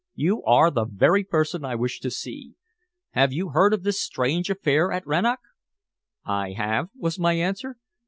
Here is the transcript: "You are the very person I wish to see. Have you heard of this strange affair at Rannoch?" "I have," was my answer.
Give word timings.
"You 0.15 0.41
are 0.45 0.71
the 0.71 0.85
very 0.85 1.23
person 1.23 1.63
I 1.63 1.75
wish 1.75 1.99
to 1.99 2.09
see. 2.09 2.55
Have 3.11 3.31
you 3.33 3.49
heard 3.49 3.71
of 3.71 3.83
this 3.83 4.01
strange 4.01 4.49
affair 4.49 4.91
at 4.91 5.05
Rannoch?" 5.05 5.41
"I 6.25 6.53
have," 6.53 6.89
was 6.97 7.19
my 7.19 7.33
answer. 7.33 7.75